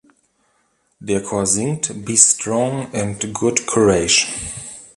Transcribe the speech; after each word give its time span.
Der 0.99 1.21
Chor 1.21 1.45
singt 1.45 2.03
„Be 2.05 2.17
strong 2.17 2.87
and 2.91 3.31
good 3.35 3.67
courage“. 3.67 4.25